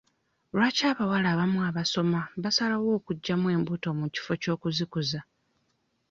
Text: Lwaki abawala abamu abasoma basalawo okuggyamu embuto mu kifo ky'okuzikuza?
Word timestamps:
Lwaki 0.53 0.81
abawala 0.91 1.27
abamu 1.33 1.59
abasoma 1.69 2.21
basalawo 2.43 2.89
okuggyamu 2.99 3.47
embuto 3.55 3.89
mu 3.99 4.05
kifo 4.13 4.33
ky'okuzikuza? 4.41 5.19